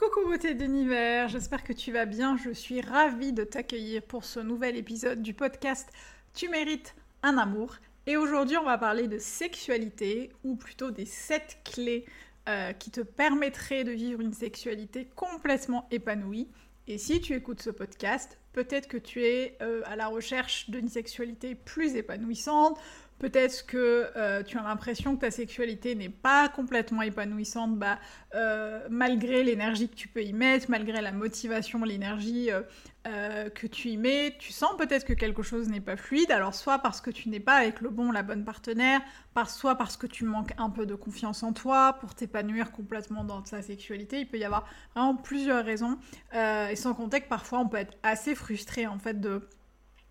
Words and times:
Coucou 0.00 0.24
beauté 0.24 0.54
d'univers, 0.54 1.28
j'espère 1.28 1.62
que 1.62 1.74
tu 1.74 1.92
vas 1.92 2.06
bien. 2.06 2.34
Je 2.38 2.52
suis 2.52 2.80
ravie 2.80 3.34
de 3.34 3.44
t'accueillir 3.44 4.00
pour 4.00 4.24
ce 4.24 4.40
nouvel 4.40 4.78
épisode 4.78 5.20
du 5.20 5.34
podcast 5.34 5.90
Tu 6.32 6.48
mérites 6.48 6.94
un 7.22 7.36
amour. 7.36 7.76
Et 8.06 8.16
aujourd'hui, 8.16 8.56
on 8.56 8.64
va 8.64 8.78
parler 8.78 9.08
de 9.08 9.18
sexualité, 9.18 10.32
ou 10.42 10.56
plutôt 10.56 10.90
des 10.90 11.04
7 11.04 11.58
clés 11.64 12.06
euh, 12.48 12.72
qui 12.72 12.90
te 12.90 13.02
permettraient 13.02 13.84
de 13.84 13.90
vivre 13.90 14.22
une 14.22 14.32
sexualité 14.32 15.06
complètement 15.16 15.86
épanouie. 15.90 16.48
Et 16.86 16.96
si 16.96 17.20
tu 17.20 17.34
écoutes 17.34 17.60
ce 17.60 17.68
podcast, 17.68 18.38
peut-être 18.54 18.88
que 18.88 18.96
tu 18.96 19.22
es 19.22 19.58
euh, 19.60 19.82
à 19.84 19.96
la 19.96 20.06
recherche 20.06 20.70
d'une 20.70 20.88
sexualité 20.88 21.54
plus 21.54 21.94
épanouissante, 21.96 22.80
Peut-être 23.20 23.66
que 23.66 24.10
euh, 24.16 24.42
tu 24.42 24.56
as 24.56 24.62
l'impression 24.62 25.14
que 25.14 25.20
ta 25.20 25.30
sexualité 25.30 25.94
n'est 25.94 26.08
pas 26.08 26.48
complètement 26.48 27.02
épanouissante, 27.02 27.78
bah, 27.78 27.98
euh, 28.34 28.80
malgré 28.88 29.44
l'énergie 29.44 29.90
que 29.90 29.94
tu 29.94 30.08
peux 30.08 30.22
y 30.22 30.32
mettre, 30.32 30.70
malgré 30.70 31.02
la 31.02 31.12
motivation, 31.12 31.84
l'énergie 31.84 32.48
euh, 32.50 33.50
que 33.50 33.66
tu 33.66 33.90
y 33.90 33.98
mets, 33.98 34.36
tu 34.38 34.52
sens 34.52 34.70
peut-être 34.78 35.04
que 35.04 35.12
quelque 35.12 35.42
chose 35.42 35.68
n'est 35.68 35.82
pas 35.82 35.98
fluide. 35.98 36.30
Alors 36.30 36.54
soit 36.54 36.78
parce 36.78 37.02
que 37.02 37.10
tu 37.10 37.28
n'es 37.28 37.40
pas 37.40 37.56
avec 37.56 37.82
le 37.82 37.90
bon, 37.90 38.10
la 38.10 38.22
bonne 38.22 38.42
partenaire, 38.42 39.02
soit 39.46 39.74
parce 39.74 39.98
que 39.98 40.06
tu 40.06 40.24
manques 40.24 40.54
un 40.56 40.70
peu 40.70 40.86
de 40.86 40.94
confiance 40.94 41.42
en 41.42 41.52
toi 41.52 41.98
pour 42.00 42.14
t'épanouir 42.14 42.72
complètement 42.72 43.24
dans 43.24 43.42
ta 43.42 43.60
sexualité. 43.60 44.20
Il 44.20 44.28
peut 44.28 44.38
y 44.38 44.44
avoir 44.44 44.66
vraiment 44.94 45.14
plusieurs 45.14 45.64
raisons. 45.64 45.98
et 46.32 46.76
sans 46.76 46.94
compter 46.94 47.20
que 47.20 47.28
parfois 47.28 47.58
on 47.58 47.68
peut 47.68 47.76
être 47.76 47.98
assez 48.02 48.34
frustré 48.34 48.86
en 48.86 48.98
fait 48.98 49.20
de 49.20 49.42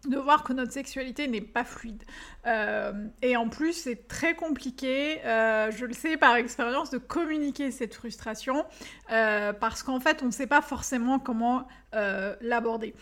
de 0.07 0.17
voir 0.17 0.43
que 0.43 0.53
notre 0.53 0.71
sexualité 0.71 1.27
n'est 1.27 1.41
pas 1.41 1.65
fluide. 1.65 2.03
Euh, 2.47 2.93
et 3.21 3.35
en 3.35 3.49
plus, 3.49 3.73
c'est 3.73 4.07
très 4.07 4.33
compliqué, 4.35 5.19
euh, 5.25 5.71
je 5.71 5.85
le 5.85 5.93
sais 5.93 6.15
par 6.15 6.35
expérience, 6.35 6.89
de 6.89 6.97
communiquer 6.97 7.71
cette 7.71 7.93
frustration, 7.93 8.65
euh, 9.11 9.51
parce 9.51 9.83
qu'en 9.83 9.99
fait, 9.99 10.23
on 10.23 10.27
ne 10.27 10.31
sait 10.31 10.47
pas 10.47 10.61
forcément 10.61 11.19
comment 11.19 11.67
l'aborder. 12.41 12.93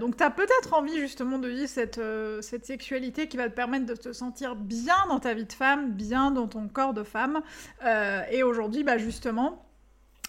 donc, 0.00 0.16
tu 0.16 0.24
as 0.24 0.30
peut-être 0.30 0.74
envie 0.74 0.98
justement 0.98 1.38
de 1.38 1.46
vivre 1.46 1.68
cette, 1.68 2.00
cette 2.40 2.66
sexualité 2.66 3.28
qui 3.28 3.36
va 3.36 3.48
te 3.48 3.54
permettre 3.54 3.86
de 3.86 3.94
te 3.94 4.12
sentir 4.12 4.56
bien 4.56 4.96
dans 5.08 5.20
ta 5.20 5.32
vie 5.32 5.44
de 5.44 5.52
femme, 5.52 5.92
bien 5.92 6.32
dans 6.32 6.48
ton 6.48 6.66
corps 6.66 6.92
de 6.92 7.04
femme. 7.04 7.40
et 8.32 8.42
aujourd'hui, 8.42 8.82
bah, 8.82 8.98
justement, 8.98 9.64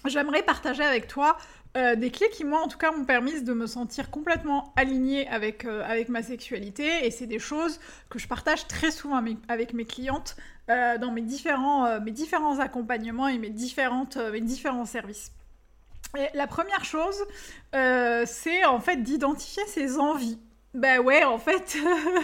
j'aimerais 0.09 0.43
partager 0.43 0.83
avec 0.83 1.07
toi 1.07 1.37
euh, 1.75 1.95
des 1.95 2.11
clés 2.11 2.29
qui, 2.29 2.43
moi, 2.43 2.61
en 2.61 2.67
tout 2.67 2.77
cas, 2.77 2.91
m'ont 2.91 3.05
permis 3.05 3.41
de 3.41 3.53
me 3.53 3.65
sentir 3.65 4.11
complètement 4.11 4.73
alignée 4.75 5.27
avec, 5.27 5.65
euh, 5.65 5.83
avec 5.83 6.07
ma 6.07 6.21
sexualité. 6.21 7.05
Et 7.05 7.11
c'est 7.11 7.25
des 7.25 7.39
choses 7.39 7.79
que 8.09 8.19
je 8.19 8.27
partage 8.27 8.67
très 8.67 8.91
souvent 8.91 9.23
avec 9.47 9.73
mes 9.73 9.85
clientes 9.85 10.35
euh, 10.69 10.99
dans 10.99 11.11
mes 11.11 11.21
différents, 11.21 11.99
mes 11.99 12.11
différents 12.11 12.59
accompagnements 12.59 13.27
et 13.27 13.39
mes, 13.39 13.49
différentes, 13.49 14.17
mes 14.17 14.41
différents 14.41 14.85
services. 14.85 15.31
La 16.35 16.45
première 16.45 16.85
chose, 16.85 17.23
c'est 17.71 18.65
en 18.65 18.79
fait 18.79 18.97
d'identifier 18.97 19.65
ses 19.65 19.97
envies. 19.97 20.37
Ben 20.75 20.99
ouais, 20.99 21.23
en 21.23 21.39
fait, 21.39 21.75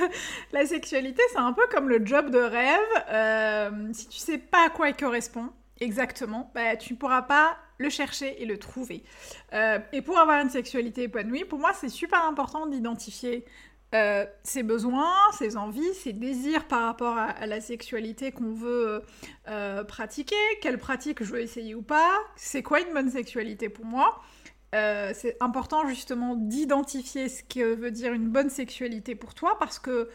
la 0.51 0.67
sexualité, 0.67 1.23
c'est 1.31 1.39
un 1.39 1.53
peu 1.53 1.65
comme 1.71 1.89
le 1.89 2.05
job 2.05 2.29
de 2.29 2.37
rêve. 2.37 3.93
si 3.93 4.07
tu 4.07 4.19
sais 4.19 4.37
pas 4.37 4.67
à 4.67 4.69
quoi 4.69 4.89
il 4.89 4.95
correspond, 4.95 5.49
exactement, 5.79 6.51
ben, 6.53 6.77
tu 6.77 6.93
ne 6.93 6.99
pourras 6.99 7.23
pas 7.23 7.57
le 7.79 7.89
chercher 7.89 8.41
et 8.41 8.45
le 8.45 8.59
trouver. 8.59 9.03
Euh, 9.53 9.79
et 9.93 10.01
pour 10.01 10.19
avoir 10.19 10.41
une 10.41 10.49
sexualité 10.49 11.03
épanouie, 11.03 11.45
pour 11.45 11.59
moi, 11.59 11.71
c'est 11.73 11.89
super 11.89 12.23
important 12.25 12.67
d'identifier 12.67 13.45
euh, 13.95 14.25
ses 14.43 14.61
besoins, 14.61 15.15
ses 15.37 15.57
envies, 15.57 15.93
ses 15.95 16.13
désirs 16.13 16.67
par 16.67 16.83
rapport 16.83 17.17
à, 17.17 17.47
la 17.47 17.59
sexualité 17.59 18.31
qu'on 18.31 18.53
veut 18.53 19.01
euh, 19.47 19.83
pratiquer, 19.83 20.35
quelle 20.61 20.77
pratique 20.77 21.23
je 21.23 21.31
veux 21.31 21.41
essayer 21.41 21.73
ou 21.73 21.81
pas, 21.81 22.11
c'est 22.35 22.61
quoi 22.61 22.81
une 22.81 22.93
bonne 22.93 23.09
sexualité 23.09 23.69
pour 23.69 23.85
moi? 23.85 24.21
c'est 24.71 25.35
important 25.39 25.87
justement 25.87 26.35
d'identifier 26.35 27.27
ce 27.27 27.41
que 27.41 27.73
veut 27.73 27.89
dire 27.89 28.13
une 28.13 28.29
bonne 28.29 28.51
sexualité 28.51 29.15
pour 29.15 29.33
toi 29.33 29.57
parce 29.57 29.79
que 29.79 30.11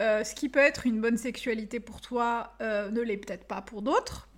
ce 0.00 0.34
qui 0.34 0.48
peut 0.48 0.60
être 0.60 0.86
une 0.86 1.02
bonne 1.02 1.18
sexualité 1.18 1.78
pour 1.78 2.00
toi 2.00 2.54
ne 2.60 3.02
l'est 3.02 3.18
peut-être 3.18 3.44
pas 3.44 3.60
pour 3.60 3.82
d'autres. 3.82 4.30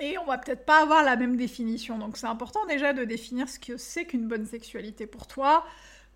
Et 0.00 0.16
on 0.18 0.24
va 0.24 0.38
peut-être 0.38 0.64
pas 0.64 0.82
avoir 0.82 1.02
la 1.02 1.16
même 1.16 1.36
définition. 1.36 1.98
Donc 1.98 2.16
c'est 2.16 2.26
important 2.26 2.64
déjà 2.66 2.92
de 2.92 3.04
définir 3.04 3.48
ce 3.48 3.58
que 3.58 3.76
c'est 3.76 4.04
qu'une 4.04 4.28
bonne 4.28 4.46
sexualité 4.46 5.06
pour 5.06 5.26
toi, 5.26 5.64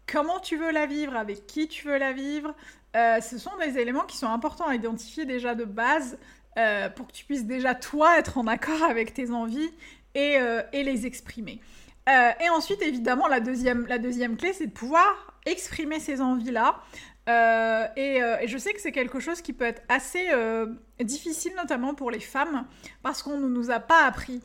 comment 0.07 0.39
tu 0.39 0.57
veux 0.57 0.71
la 0.71 0.87
vivre, 0.87 1.17
avec 1.17 1.47
qui 1.47 1.69
tu 1.69 1.89
veux 1.89 1.99
la 1.99 2.13
vivre. 2.13 2.55
Euh, 2.97 3.21
ce 3.21 3.39
sont 3.39 3.57
des 3.59 3.79
éléments 3.79 4.05
qui 4.05 4.17
sont 4.17 4.29
importants 4.29 4.67
à 4.67 4.75
identifier 4.75 5.25
déjà 5.25 5.55
de 5.55 5.65
base 5.65 6.19
euh, 6.59 6.91
pour 6.91 7.07
que 7.07 7.13
tu 7.13 7.25
puisses 7.25 7.47
déjà 7.47 7.75
toi 7.75 8.19
être 8.19 8.39
en 8.39 8.47
accord 8.47 8.83
avec 8.83 9.15
tes 9.15 9.31
envies 9.31 9.73
et, 10.15 10.37
euh, 10.39 10.63
et 10.73 10.85
les 10.85 11.07
exprimer. 11.07 11.61
et 12.07 12.49
ensuite, 12.51 12.83
évidemment, 12.83 13.29
la 13.29 13.41
deuxième, 13.41 13.87
la 13.87 13.99
deuxième 13.99 14.37
clé, 14.37 14.53
c'est 14.53 14.67
de 14.67 14.73
pouvoir 14.73 15.39
exprimer 15.47 16.01
ces 16.01 16.21
envies-là 16.21 16.83
euh, 17.29 17.87
euh, 17.97 18.37
et, 18.41 18.49
je 18.49 18.59
sais 18.59 18.73
que 18.73 18.81
c'est 18.81 18.93
quelque 18.93 19.21
chose 19.21 19.41
qui 19.41 19.53
peut 19.53 19.65
être 19.65 19.83
assez 19.89 20.29
euh, 20.33 20.67
difficile, 21.01 21.53
notamment 21.57 21.95
pour 21.95 22.11
les 22.11 22.21
femmes, 22.21 22.67
parce 23.03 23.23
qu'on 23.23 23.39
ne 23.39 23.49
nous 23.49 23.71
a 23.71 23.81
pas 23.81 24.05
appris 24.07 24.43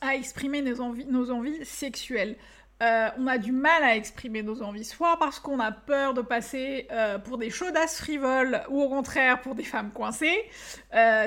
à 0.00 0.14
exprimer 0.14 0.62
nos 0.62 0.80
envies, 0.80 1.06
nos 1.06 1.30
envies 1.30 1.64
sexuelles. 1.64 2.36
on 2.80 3.26
a 3.26 3.38
du 3.38 3.50
mal 3.50 3.82
à 3.82 3.96
exprimer 3.96 4.42
nos 4.42 4.62
envies, 4.62 4.84
soit 4.84 5.18
parce 5.18 5.40
qu'on 5.40 5.58
a 5.58 5.72
peur 5.72 6.14
de 6.14 6.20
passer 6.20 6.86
pour 7.24 7.38
des 7.38 7.50
chaudasses 7.50 7.98
frivoles, 7.98 8.62
ou 8.68 8.80
au 8.80 8.88
contraire 8.88 9.40
pour 9.40 9.56
des 9.56 9.64
femmes 9.64 9.90
coincées, 9.90 10.44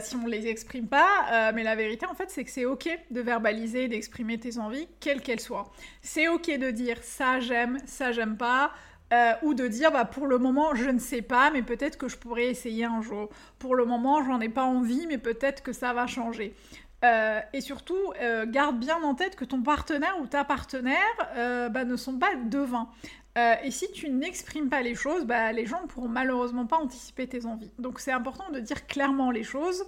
si 0.02 0.16
on 0.16 0.24
ne 0.26 0.30
les 0.30 0.48
exprime 0.48 0.88
pas. 0.88 1.52
mais 1.54 1.64
la 1.64 1.76
vérité, 1.76 2.06
en 2.06 2.14
fait, 2.14 2.30
c'est 2.30 2.46
que 2.46 2.52
c'est 2.52 2.64
ok 2.64 2.88
de 3.10 3.20
verbaliser, 3.20 3.90
d'exprimer 3.90 4.40
tes 4.40 4.58
envies, 4.58 4.88
quelles 5.02 5.22
qu'elles 5.22 5.42
soient. 5.42 5.70
C'est 6.02 6.30
ok 6.30 6.58
de 6.58 6.72
dire 6.72 7.04
ça 7.04 7.42
j'aime, 7.42 7.80
ça 7.86 8.14
j'aime 8.14 8.38
pas. 8.38 8.72
Euh, 9.14 9.34
ou 9.42 9.54
de 9.54 9.68
dire 9.68 9.92
bah, 9.92 10.06
pour 10.06 10.26
le 10.26 10.38
moment 10.38 10.74
je 10.74 10.90
ne 10.90 11.00
sais 11.00 11.22
pas 11.22 11.52
mais 11.52 11.64
peut-être 11.64 11.98
que 11.98 12.08
je 12.08 12.18
pourrais 12.18 12.46
essayer 12.46 12.86
un 12.86 13.02
jour. 13.02 13.30
Pour 13.60 13.76
le 13.76 13.84
moment 13.84 14.24
j'en 14.24 14.40
ai 14.40 14.48
pas 14.48 14.64
envie 14.64 15.06
mais 15.08 15.18
peut-être 15.18 15.64
que 15.64 15.74
ça 15.74 15.92
va 15.94 16.08
changer. 16.08 16.56
Euh, 17.04 17.42
et 17.52 17.62
surtout, 17.62 18.14
euh, 18.22 18.46
garde 18.46 18.80
bien 18.80 19.02
en 19.02 19.16
tête 19.16 19.36
que 19.36 19.44
ton 19.44 19.64
partenaire 19.64 20.16
ou 20.22 20.28
ta 20.28 20.46
partenaire 20.46 21.70
bah, 21.72 21.84
ne 21.84 21.96
sont 21.98 22.18
pas 22.18 22.36
devins. 22.36 22.90
et 23.36 23.72
si 23.72 23.92
tu 23.92 24.10
n'exprimes 24.10 24.70
pas 24.70 24.82
les 24.82 24.96
choses, 24.96 25.26
bah, 25.26 25.52
les 25.52 25.66
gens 25.66 25.82
ne 25.82 25.88
pourront 25.88 26.08
malheureusement 26.08 26.66
pas 26.66 26.78
anticiper 26.78 27.28
tes 27.28 27.46
envies. 27.46 27.72
Donc 27.80 28.00
c'est 28.00 28.14
important 28.14 28.50
de 28.52 28.62
dire 28.62 28.88
clairement 28.88 29.32
les 29.32 29.44
choses. 29.44 29.84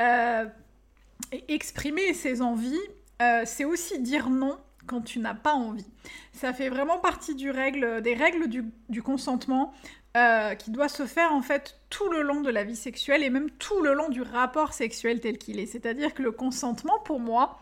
et 0.00 1.44
exprimer 1.48 2.12
ses 2.12 2.42
envies, 2.42 2.88
c'est 3.44 3.64
aussi 3.64 4.00
dire 4.00 4.30
non 4.30 4.58
quand 4.86 5.00
tu 5.00 5.18
n'as 5.18 5.34
pas 5.34 5.54
envie. 5.54 5.86
Ça 6.32 6.52
fait 6.52 6.68
vraiment 6.68 6.98
partie 6.98 7.34
des 7.34 7.50
règles 7.50 8.48
du, 8.88 9.02
consentement 9.02 9.72
euh, 10.16 10.54
qui 10.54 10.70
doit 10.70 10.88
se 10.88 11.06
faire 11.06 11.32
en 11.32 11.42
fait 11.42 11.78
tout 11.90 12.08
le 12.08 12.22
long 12.22 12.40
de 12.40 12.50
la 12.50 12.64
vie 12.64 12.76
sexuelle 12.76 13.22
et 13.22 13.30
même 13.30 13.50
tout 13.50 13.80
le 13.80 13.94
long 13.94 14.08
du 14.08 14.22
rapport 14.22 14.72
sexuel 14.72 15.20
tel 15.20 15.38
qu'il 15.38 15.58
est. 15.58 15.66
C'est-à-dire 15.66 16.14
que 16.14 16.22
le 16.22 16.32
consentement, 16.32 16.98
pour 17.00 17.20
moi, 17.20 17.58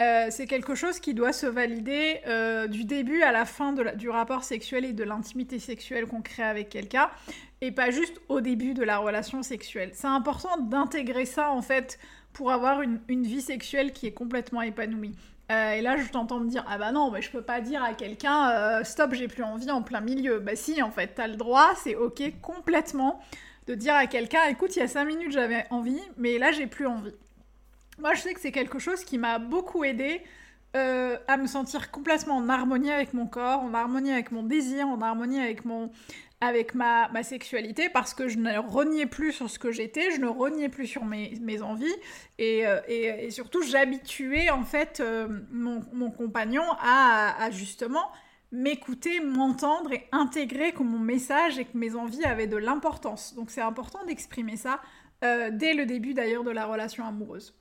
euh, 0.00 0.28
c'est 0.30 0.46
quelque 0.46 0.76
chose 0.76 1.00
qui 1.00 1.12
doit 1.12 1.32
se 1.32 1.46
valider 1.46 2.20
euh, 2.28 2.68
du 2.68 2.84
début 2.84 3.22
à 3.22 3.32
la 3.32 3.44
fin 3.44 3.72
du 3.72 4.08
rapport 4.08 4.44
sexuel 4.44 4.84
et 4.84 4.92
de 4.92 5.02
l'intimité 5.02 5.58
sexuelle 5.58 6.06
qu'on 6.06 6.22
crée 6.22 6.44
avec 6.44 6.68
quelqu'un, 6.68 7.10
et 7.60 7.72
pas 7.72 7.90
juste 7.90 8.20
au 8.28 8.40
début 8.40 8.74
de 8.74 8.84
la 8.84 8.98
relation 8.98 9.42
sexuelle. 9.42 9.90
C'est 9.94 10.06
important 10.06 10.56
d'intégrer 10.58 11.24
ça 11.24 11.50
en 11.50 11.62
fait 11.62 11.98
pour 12.32 12.52
avoir 12.52 12.82
une, 12.82 13.00
vie 13.08 13.42
sexuelle 13.42 13.92
qui 13.92 14.06
est 14.06 14.12
complètement 14.12 14.62
épanouie. 14.62 15.16
Euh, 15.50 15.72
et 15.72 15.80
là, 15.80 15.96
je 15.96 16.08
t'entends 16.10 16.40
me 16.40 16.48
dire 16.48 16.64
Ah 16.68 16.78
bah 16.78 16.92
non, 16.92 17.10
mais 17.10 17.22
je 17.22 17.30
peux 17.30 17.42
pas 17.42 17.60
dire 17.60 17.82
à 17.82 17.94
quelqu'un 17.94 18.50
euh, 18.50 18.84
Stop, 18.84 19.14
j'ai 19.14 19.28
plus 19.28 19.42
envie 19.42 19.70
en 19.70 19.82
plein 19.82 20.00
milieu. 20.00 20.40
Bah 20.40 20.56
si, 20.56 20.82
en 20.82 20.90
fait, 20.90 21.12
t'as 21.14 21.26
le 21.26 21.36
droit, 21.36 21.70
c'est 21.82 21.94
ok 21.94 22.22
complètement 22.42 23.20
de 23.66 23.74
dire 23.74 23.94
à 23.94 24.06
quelqu'un 24.06 24.44
Écoute, 24.50 24.76
il 24.76 24.80
y 24.80 24.82
a 24.82 24.88
5 24.88 25.04
minutes 25.04 25.32
j'avais 25.32 25.66
envie, 25.70 26.00
mais 26.16 26.38
là 26.38 26.52
j'ai 26.52 26.66
plus 26.66 26.86
envie. 26.86 27.14
Moi, 27.98 28.14
je 28.14 28.20
sais 28.20 28.34
que 28.34 28.40
c'est 28.40 28.52
quelque 28.52 28.78
chose 28.78 29.04
qui 29.04 29.18
m'a 29.18 29.38
beaucoup 29.38 29.84
aidé 29.84 30.22
à 30.74 31.36
me 31.36 31.48
sentir 31.48 31.90
complètement 31.90 32.36
en 32.36 32.48
harmonie 32.48 32.92
avec 32.92 33.12
mon 33.12 33.26
corps, 33.26 33.62
en 33.62 33.74
harmonie 33.74 34.12
avec 34.12 34.30
mon 34.30 34.44
désir, 34.44 34.86
en 34.86 35.02
harmonie 35.02 35.40
avec 35.40 35.64
mon, 35.64 35.90
avec 36.40 36.74
ma, 36.74 37.10
sexualité 37.22 37.88
parce 37.88 38.14
que 38.14 38.28
je 38.28 38.38
ne 38.38 38.58
reniais 38.58 39.06
plus 39.06 39.32
sur 39.32 39.50
ce 39.50 39.58
que 39.58 39.72
j'étais, 39.72 40.12
je 40.12 40.20
ne 40.20 40.28
reniais 40.28 40.68
plus 40.68 40.86
sur 40.86 41.04
mes, 41.04 41.62
envies 41.62 41.94
et, 42.38 42.66
euh, 42.66 42.80
et, 42.86 43.30
surtout 43.30 43.62
j'habituais 43.62 44.50
en 44.50 44.62
fait 44.62 45.00
euh, 45.00 45.28
mon, 45.50 46.10
compagnon 46.10 46.62
à, 46.80 47.50
justement 47.50 48.10
m'écouter, 48.52 49.20
m'entendre 49.20 49.92
et 49.92 50.06
intégrer 50.12 50.72
que 50.72 50.82
mon 50.82 50.98
message 50.98 51.58
et 51.58 51.64
que 51.64 51.76
mes 51.76 51.96
envies 51.96 52.24
avaient 52.24 52.46
de 52.46 52.56
l'importance. 52.56 53.34
Donc 53.34 53.50
c'est 53.50 53.60
important 53.60 54.04
d'exprimer 54.06 54.56
ça 54.56 54.80
euh, 55.24 55.50
dès 55.52 55.74
le 55.74 55.86
début 55.86 56.14
d'ailleurs 56.14 56.44
de 56.44 56.50
la 56.50 56.66
relation 56.66 57.04
amoureuse. 57.04 57.54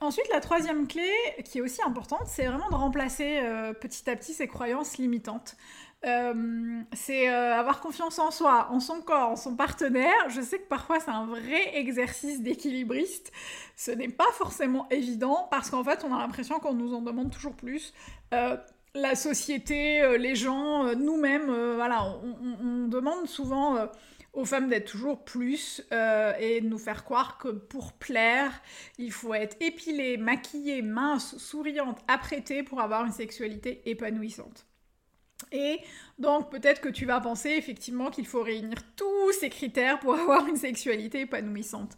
Ensuite, 0.00 0.26
la 0.32 0.40
troisième 0.40 0.88
clé, 0.88 1.08
qui 1.44 1.58
est 1.58 1.60
aussi 1.60 1.80
importante, 1.80 2.26
c'est 2.26 2.44
vraiment 2.46 2.68
de 2.70 2.74
remplacer 2.74 3.40
petit 3.80 4.10
à 4.10 4.16
petit 4.16 4.32
ces 4.32 4.48
croyances 4.48 4.98
limitantes. 4.98 5.56
Euh, 6.06 6.82
c'est 6.92 7.30
euh, 7.30 7.54
avoir 7.58 7.80
confiance 7.80 8.18
en 8.18 8.30
soi, 8.30 8.68
en 8.70 8.80
son 8.80 9.00
corps, 9.00 9.30
en 9.30 9.36
son 9.36 9.56
partenaire. 9.56 10.28
Je 10.28 10.42
sais 10.42 10.58
que 10.58 10.68
parfois 10.68 11.00
c'est 11.00 11.10
un 11.10 11.24
vrai 11.24 11.76
exercice 11.78 12.42
d'équilibriste. 12.42 13.32
Ce 13.76 13.90
n'est 13.90 14.08
pas 14.08 14.30
forcément 14.32 14.86
évident 14.90 15.48
parce 15.50 15.70
qu'en 15.70 15.82
fait 15.82 16.04
on 16.04 16.14
a 16.14 16.18
l'impression 16.18 16.58
qu'on 16.58 16.74
nous 16.74 16.94
en 16.94 17.00
demande 17.00 17.30
toujours 17.30 17.54
plus. 17.54 17.94
Euh, 18.34 18.56
la 18.94 19.14
société, 19.14 20.18
les 20.18 20.36
gens, 20.36 20.94
nous-mêmes, 20.94 21.50
voilà, 21.74 22.16
on, 22.62 22.86
demande 22.86 23.26
souvent 23.26 23.88
aux 24.32 24.44
femmes 24.44 24.68
d'être 24.68 24.88
toujours 24.88 25.24
plus 25.24 25.80
et 25.90 26.60
de 26.60 26.68
nous 26.68 26.78
faire 26.78 27.02
croire 27.02 27.36
que 27.38 27.48
pour 27.48 27.94
plaire, 27.94 28.52
il 28.98 29.10
faut 29.10 29.34
être 29.34 29.56
épilée, 29.58 30.16
maquillée, 30.16 30.80
mince, 30.80 31.36
souriante, 31.38 31.98
apprêtée 32.06 32.62
pour 32.62 32.80
avoir 32.80 33.04
une 33.04 33.10
sexualité 33.10 33.82
épanouissante. 33.90 34.64
Et 35.52 35.80
donc 36.18 36.50
peut-être 36.50 36.80
que 36.80 36.88
tu 36.88 37.06
vas 37.06 37.20
penser 37.20 37.50
effectivement 37.50 38.10
qu'il 38.10 38.26
faut 38.26 38.42
réunir 38.42 38.78
tous 38.96 39.32
ces 39.40 39.50
critères 39.50 39.98
pour 40.00 40.14
avoir 40.20 40.46
une 40.46 40.56
sexualité 40.56 41.20
épanouissante. 41.20 41.96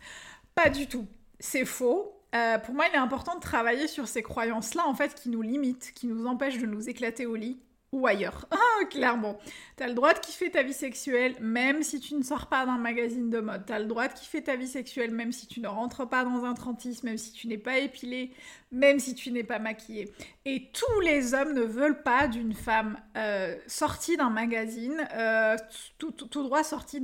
Pas 0.54 0.70
du 0.70 0.86
tout. 0.86 1.06
C'est 1.38 1.64
faux. 1.64 2.12
Euh, 2.34 2.58
pour 2.58 2.74
moi, 2.74 2.86
il 2.90 2.94
est 2.94 2.98
important 2.98 3.34
de 3.34 3.40
travailler 3.40 3.86
sur 3.86 4.08
ces 4.08 4.22
croyances-là, 4.22 4.86
en 4.86 4.94
fait, 4.94 5.14
qui 5.14 5.28
nous 5.28 5.42
limitent, 5.42 5.92
qui 5.94 6.06
nous 6.06 6.26
empêchent 6.26 6.58
de 6.58 6.66
nous 6.66 6.88
éclater 6.88 7.24
au 7.24 7.34
lit, 7.34 7.58
ou 7.92 8.06
ailleurs. 8.06 8.46
Ah, 8.78 8.84
clairement. 8.90 9.38
T'as 9.76 9.88
le 9.88 9.94
droit 9.94 10.12
de 10.12 10.18
kiffer 10.18 10.50
ta 10.50 10.62
vie 10.62 10.74
sexuelle, 10.74 11.34
même 11.40 11.82
si 11.82 11.98
tu 11.98 12.14
ne 12.14 12.22
sors 12.22 12.46
pas 12.46 12.66
d'un 12.66 12.76
magazine 12.76 13.30
de 13.30 13.40
mode. 13.40 13.64
T'as 13.64 13.78
le 13.78 13.86
droit 13.86 14.06
de 14.06 14.12
kiffer 14.12 14.42
ta 14.42 14.54
vie 14.54 14.66
sexuelle, 14.66 15.12
même 15.12 15.32
si 15.32 15.46
tu 15.46 15.60
ne 15.60 15.68
rentres 15.68 16.06
pas 16.06 16.22
dans 16.24 16.44
un 16.44 16.52
36, 16.52 17.02
même 17.04 17.16
si 17.16 17.32
tu 17.32 17.48
n'es 17.48 17.56
pas 17.56 17.78
épilé, 17.78 18.32
même 18.70 18.98
si 18.98 19.14
tu 19.14 19.30
n'es 19.30 19.44
pas 19.44 19.58
maquillé. 19.58 20.12
Et 20.44 20.70
tous 20.72 21.00
les 21.00 21.32
hommes 21.32 21.54
ne 21.54 21.62
veulent 21.62 22.02
pas 22.02 22.28
d'une 22.28 22.52
femme 22.52 22.98
euh, 23.16 23.56
sortie 23.66 24.18
d'un 24.18 24.30
magazine, 24.30 25.06
euh, 25.14 25.56
tout, 25.98 26.12
droit 26.42 26.64
sortie. 26.64 27.02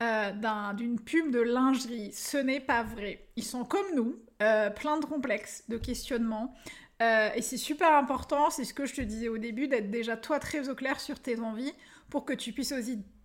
Euh, 0.00 0.30
d'une 0.74 1.00
pub 1.00 1.32
de 1.32 1.40
lingerie. 1.40 2.12
Ce 2.12 2.36
n'est 2.36 2.60
pas 2.60 2.84
vrai. 2.84 3.26
Ils 3.34 3.44
sont 3.44 3.64
comme 3.64 3.96
nous, 3.96 4.16
euh, 4.42 4.70
plein 4.70 5.00
de 5.00 5.04
complexes, 5.04 5.64
de 5.68 5.76
questionnements, 5.76 6.54
euh, 7.00 7.30
et 7.34 7.42
c'est 7.42 7.56
super 7.56 7.94
important, 7.94 8.50
c'est 8.50 8.64
ce 8.64 8.74
que 8.74 8.86
je 8.86 8.94
te 8.94 9.00
disais 9.00 9.28
au 9.28 9.38
début, 9.38 9.68
d'être 9.68 9.90
déjà 9.90 10.16
toi 10.16 10.38
très 10.38 10.68
au 10.68 10.74
clair 10.74 10.98
sur 11.00 11.20
tes 11.20 11.38
envies 11.38 11.72
pour 12.10 12.24
que 12.24 12.32
tu 12.32 12.52
puisses 12.52 12.72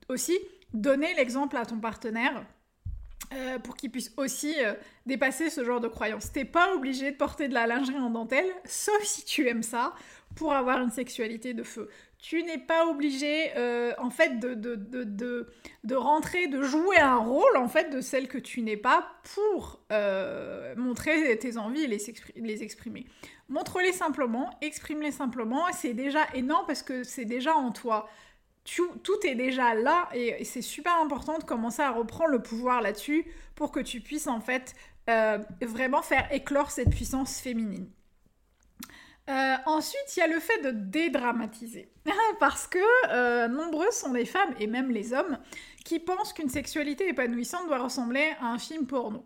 aussi, 0.09 0.39
donner 0.73 1.13
l'exemple 1.15 1.57
à 1.57 1.65
ton 1.65 1.79
partenaire 1.79 2.45
euh, 3.33 3.57
pour 3.59 3.75
qu'il 3.75 3.89
puisse 3.89 4.11
aussi 4.17 4.53
euh, 4.59 4.73
dépasser 5.05 5.49
ce 5.49 5.63
genre 5.63 5.79
de 5.79 5.87
croyances. 5.87 6.31
T'es 6.31 6.45
pas 6.45 6.73
obligé 6.75 7.11
de 7.11 7.17
porter 7.17 7.47
de 7.47 7.53
la 7.53 7.65
lingerie 7.65 7.97
en 7.97 8.09
dentelle, 8.09 8.49
sauf 8.65 9.01
si 9.03 9.25
tu 9.25 9.47
aimes 9.47 9.63
ça, 9.63 9.93
pour 10.35 10.53
avoir 10.53 10.79
une 10.81 10.91
sexualité 10.91 11.53
de 11.53 11.63
feu 11.63 11.89
tu 12.23 12.41
n'es 12.41 12.57
pas 12.57 12.87
obligé 12.87 13.51
euh, 13.57 13.91
en 13.97 14.09
fait 14.09 14.39
de, 14.39 14.53
de, 14.53 14.75
de, 14.75 15.45
de, 15.83 15.95
rentrer, 15.95 16.47
de 16.47 16.63
jouer 16.63 16.97
un 16.97 17.17
rôle 17.17 17.57
en 17.57 17.67
fait 17.67 17.89
de 17.89 17.99
celle 17.99 18.29
que 18.29 18.37
tu 18.37 18.61
n'es 18.61 18.77
pas 18.77 19.05
pour 19.35 19.81
euh, 19.91 20.73
montrer 20.77 21.37
tes 21.37 21.57
envies 21.57 21.83
et 21.83 21.87
les, 21.87 22.63
exprimer. 22.63 23.05
Montre-les 23.49 23.91
simplement, 23.91 24.57
exprime-les 24.61 25.11
simplement, 25.11 25.65
c'est 25.73 25.93
déjà 25.93 26.25
énorme 26.33 26.65
parce 26.65 26.81
que 26.81 27.03
c'est 27.03 27.25
déjà 27.25 27.55
en 27.55 27.73
toi. 27.73 28.09
tout 28.63 29.19
est 29.25 29.35
déjà 29.35 29.75
là 29.75 30.07
et, 30.13 30.45
c'est 30.45 30.61
super 30.61 30.95
important 31.01 31.39
de 31.39 31.43
commencer 31.43 31.81
à 31.81 31.91
reprendre 31.91 32.31
le 32.31 32.41
pouvoir 32.41 32.81
là-dessus 32.81 33.25
pour 33.53 33.73
que 33.73 33.81
tu 33.81 33.99
puisses 33.99 34.27
en 34.27 34.39
fait 34.39 34.75
euh, 35.09 35.39
vraiment 35.61 36.01
faire 36.01 36.31
éclore 36.31 36.71
cette 36.71 36.89
puissance 36.89 37.41
féminine. 37.41 37.89
Euh, 39.29 39.55
ensuite, 39.65 40.15
il 40.15 40.19
y 40.19 40.23
a 40.23 40.27
le 40.27 40.39
fait 40.39 40.61
de 40.61 40.71
dédramatiser. 40.71 41.89
Parce 42.39 42.67
que 42.67 42.79
euh, 43.09 43.47
nombreuses 43.47 43.95
sont 43.95 44.13
les 44.13 44.25
femmes, 44.25 44.53
et 44.59 44.67
même 44.67 44.91
les 44.91 45.13
hommes, 45.13 45.37
qui 45.85 45.99
pensent 45.99 46.33
qu'une 46.33 46.49
sexualité 46.49 47.07
épanouissante 47.09 47.67
doit 47.67 47.79
ressembler 47.79 48.33
à 48.41 48.47
un 48.47 48.59
film 48.59 48.85
porno. 48.85 49.25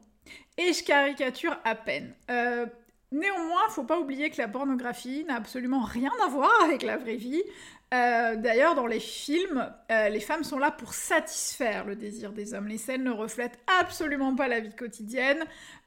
Et 0.57 0.73
je 0.73 0.83
caricature 0.83 1.57
à 1.63 1.75
peine. 1.75 2.13
Euh, 2.29 2.65
néanmoins, 3.11 3.69
faut 3.69 3.83
pas 3.83 3.99
oublier 3.99 4.29
que 4.29 4.37
la 4.37 4.47
pornographie 4.47 5.25
n'a 5.25 5.35
absolument 5.35 5.81
rien 5.81 6.11
à 6.23 6.27
voir 6.27 6.51
avec 6.63 6.83
la 6.83 6.97
vraie 6.97 7.15
vie. 7.15 7.43
Euh, 7.93 8.35
d'ailleurs, 8.35 8.75
dans 8.75 8.87
les 8.87 8.99
films, 8.99 9.71
euh, 9.91 10.09
les 10.09 10.19
femmes 10.19 10.43
sont 10.43 10.59
là 10.59 10.71
pour 10.71 10.93
satisfaire 10.93 11.85
le 11.85 11.95
désir 11.95 12.33
des 12.33 12.53
hommes. 12.53 12.67
Les 12.67 12.77
scènes 12.77 13.03
ne 13.03 13.11
reflètent 13.11 13.59
absolument 13.79 14.35
pas 14.35 14.49
la 14.49 14.59
vie 14.59 14.75
quotidienne. 14.75 15.43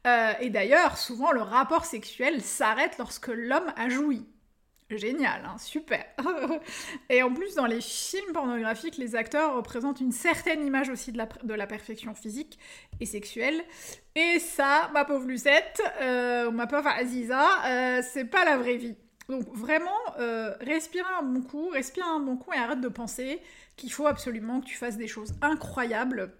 Euh, 0.07 0.33
et 0.39 0.49
d'ailleurs, 0.49 0.97
souvent, 0.97 1.31
le 1.31 1.41
rapport 1.41 1.85
sexuel 1.85 2.41
s'arrête 2.41 2.97
lorsque 2.97 3.27
l'homme 3.27 3.71
a 3.75 3.89
joui. 3.89 4.25
Génial, 4.97 5.43
hein, 5.45 5.57
super. 5.57 6.05
et 7.09 7.23
en 7.23 7.33
plus, 7.33 7.55
dans 7.55 7.65
les 7.65 7.81
films 7.81 8.33
pornographiques, 8.33 8.97
les 8.97 9.15
acteurs 9.15 9.55
représentent 9.55 10.01
une 10.01 10.11
certaine 10.11 10.65
image 10.65 10.89
aussi 10.89 11.11
de 11.11 11.53
la, 11.53 11.67
perfection 11.67 12.13
physique 12.13 12.59
et 12.99 13.05
sexuelle. 13.05 13.63
Et 14.15 14.39
ça, 14.39 14.89
ma 14.93 15.05
pauvre 15.05 15.25
Lucette, 15.25 15.81
ma 16.01 16.67
pauvre 16.67 16.87
Aziza, 16.87 18.01
c'est 18.01 18.25
pas 18.25 18.43
la 18.43 18.57
vraie 18.57 18.77
vie. 18.77 18.95
Donc 19.31 19.47
vraiment, 19.53 19.89
euh, 20.19 20.53
respire 20.59 21.05
un 21.17 21.23
bon 21.23 21.41
coup, 21.41 21.69
respire 21.69 22.05
un 22.05 22.19
bon 22.19 22.35
coup 22.35 22.51
et 22.51 22.57
arrête 22.57 22.81
de 22.81 22.89
penser 22.89 23.41
qu'il 23.77 23.91
faut 23.91 24.05
absolument 24.05 24.59
que 24.59 24.65
tu 24.65 24.75
fasses 24.75 24.97
des 24.97 25.07
choses 25.07 25.33
incroyables, 25.41 26.33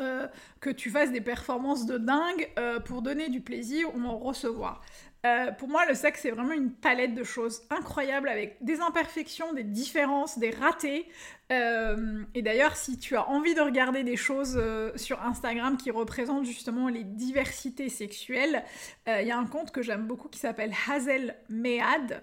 euh, 0.00 0.28
que 0.60 0.68
tu 0.68 0.90
fasses 0.90 1.10
des 1.10 1.22
performances 1.22 1.86
de 1.86 1.96
dingue 1.96 2.50
euh, 2.58 2.80
pour 2.80 3.00
donner 3.00 3.30
du 3.30 3.40
plaisir 3.40 3.94
ou 3.94 4.04
en 4.04 4.18
recevoir. 4.18 4.82
Euh, 5.26 5.50
pour 5.52 5.68
moi, 5.68 5.84
le 5.86 5.94
sexe, 5.94 6.20
c'est 6.22 6.30
vraiment 6.30 6.52
une 6.52 6.72
palette 6.72 7.14
de 7.14 7.24
choses 7.24 7.62
incroyables 7.70 8.28
avec 8.28 8.56
des 8.60 8.80
imperfections, 8.80 9.52
des 9.52 9.64
différences, 9.64 10.38
des 10.38 10.50
ratés. 10.50 11.08
Euh, 11.50 12.22
et 12.34 12.42
d'ailleurs, 12.42 12.76
si 12.76 12.98
tu 12.98 13.16
as 13.16 13.28
envie 13.28 13.54
de 13.54 13.60
regarder 13.60 14.04
des 14.04 14.16
choses 14.16 14.56
euh, 14.56 14.92
sur 14.96 15.20
Instagram 15.22 15.76
qui 15.76 15.90
représentent 15.90 16.44
justement 16.44 16.88
les 16.88 17.04
diversités 17.04 17.88
sexuelles, 17.88 18.64
il 19.06 19.26
y 19.26 19.30
a 19.30 19.38
un 19.38 19.46
compte 19.46 19.72
que 19.72 19.82
j'aime 19.82 20.06
beaucoup 20.06 20.28
qui 20.28 20.38
s'appelle 20.38 20.72
Hazel 20.88 21.34
Mead. 21.48 22.22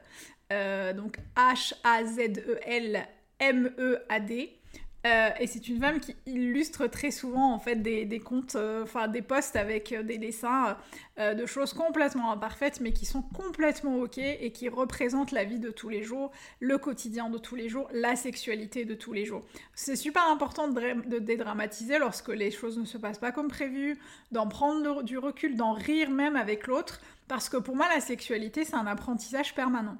donc 0.96 1.18
H-A-Z-E-L 1.36 3.08
M-E-A-D. 3.40 4.60
Euh, 5.06 5.30
et 5.40 5.46
c'est 5.46 5.68
une 5.68 5.80
femme 5.80 6.00
qui 6.00 6.16
illustre 6.26 6.88
très 6.88 7.12
souvent 7.12 7.54
en 7.54 7.60
fait 7.60 7.76
des, 7.76 8.06
des 8.06 8.20
comptes, 8.20 8.56
euh, 8.56 8.84
enfin 8.84 9.08
des 9.08 9.22
posts 9.22 9.56
avec 9.56 9.92
euh, 9.92 10.02
des 10.02 10.18
dessins 10.18 10.78
de 11.18 11.46
choses 11.46 11.72
complètement 11.72 12.34
imparfaites 12.34 12.82
mais 12.82 12.92
qui 12.92 13.06
sont 13.06 13.22
complètement 13.22 14.00
ok 14.00 14.18
et 14.18 14.52
qui 14.52 14.68
représentent 14.68 15.32
la 15.32 15.46
vie 15.46 15.60
de 15.60 15.70
tous 15.70 15.88
les 15.88 16.04
jours, 16.04 16.32
le 16.60 16.78
quotidien 16.78 17.30
de 17.30 17.38
tous 17.38 17.56
les 17.56 17.70
jours, 17.70 17.88
la 17.94 18.18
sexualité 18.18 18.84
de 18.84 18.96
tous 18.96 19.14
les 19.14 19.24
jours. 19.24 19.46
C'est 19.76 19.96
super 19.96 20.28
important 20.30 20.68
de, 20.68 21.08
de, 21.08 21.20
dédramatiser 21.20 22.00
lorsque 22.00 22.28
les 22.28 22.52
choses 22.52 22.78
ne 22.78 22.84
se 22.84 22.98
passent 22.98 23.20
pas 23.20 23.32
comme 23.32 23.48
prévu, 23.48 23.98
d'en 24.34 24.50
prendre 24.50 25.04
du 25.04 25.18
recul, 25.18 25.56
d'en 25.56 25.72
rire 25.72 26.10
même 26.10 26.36
avec 26.36 26.68
l'autre 26.68 27.00
parce 27.30 27.48
que 27.48 27.56
pour 27.56 27.78
moi 27.78 27.88
la 27.88 28.02
sexualité 28.02 28.66
c'est 28.66 28.76
un 28.76 28.88
apprentissage 28.88 29.56
permanent. 29.56 29.98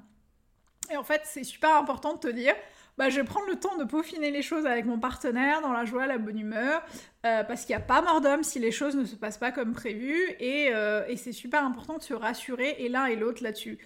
Et 0.92 0.98
en 0.98 1.04
fait 1.04 1.22
c'est 1.24 1.44
super 1.44 1.76
important 1.76 2.12
de 2.14 2.18
te 2.18 2.28
dire 2.28 2.54
bah, 2.98 3.10
je 3.10 3.16
vais 3.16 3.24
prendre 3.24 3.46
le 3.46 3.56
temps 3.56 3.76
de 3.76 3.84
peaufiner 3.84 4.30
les 4.30 4.42
choses 4.42 4.66
avec 4.66 4.86
mon 4.86 4.98
partenaire 4.98 5.60
dans 5.60 5.72
la 5.72 5.84
joie, 5.84 6.06
la 6.06 6.18
bonne 6.18 6.38
humeur, 6.38 6.82
euh, 7.26 7.44
parce 7.44 7.64
qu'il 7.64 7.76
n'y 7.76 7.82
a 7.82 7.84
pas 7.84 8.00
mort 8.00 8.20
d'homme 8.20 8.42
si 8.42 8.58
les 8.58 8.70
choses 8.70 8.96
ne 8.96 9.04
se 9.04 9.16
passent 9.16 9.38
pas 9.38 9.52
comme 9.52 9.72
prévu, 9.72 10.16
et, 10.40 10.70
euh, 10.74 11.04
et 11.06 11.16
c'est 11.16 11.32
super 11.32 11.64
important 11.64 11.98
de 11.98 12.02
se 12.02 12.14
rassurer, 12.14 12.76
et 12.78 12.88
l'un 12.88 13.06
et 13.06 13.16
l'autre 13.16 13.42
là-dessus. 13.42 13.78